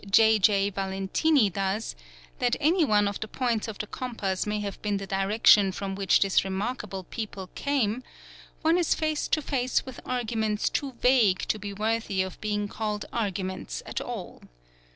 J. 0.09 0.39
J. 0.39 0.71
Valentini 0.71 1.51
does, 1.51 1.95
that 2.39 2.55
any 2.59 2.83
one 2.83 3.07
of 3.07 3.19
the 3.19 3.27
points 3.27 3.67
of 3.67 3.77
the 3.77 3.85
compass 3.85 4.47
may 4.47 4.59
have 4.61 4.81
been 4.81 4.97
the 4.97 5.05
direction 5.05 5.71
from 5.71 5.93
which 5.93 6.19
this 6.21 6.43
remarkable 6.43 7.03
people 7.03 7.51
came, 7.53 8.01
one 8.63 8.79
is 8.79 8.95
face 8.95 9.27
to 9.27 9.43
face 9.43 9.85
with 9.85 9.99
arguments 10.03 10.69
too 10.71 10.93
vague 10.93 11.37
to 11.49 11.59
be 11.59 11.71
worthy 11.71 12.23
of 12.23 12.41
being 12.41 12.67
called 12.67 13.05
arguments 13.13 13.83
at 13.85 14.01
all. 14.01 14.41